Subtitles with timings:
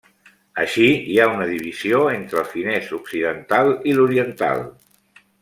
[0.61, 4.67] Així, hi ha una divisió entre el finès occidental i l'oriental.